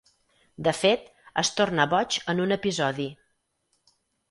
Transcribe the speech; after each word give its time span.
De 0.67 0.71
fet, 0.77 1.11
es 1.43 1.51
torna 1.59 1.87
boig 1.93 2.19
en 2.35 2.43
un 2.47 2.57
episodi. 2.59 3.09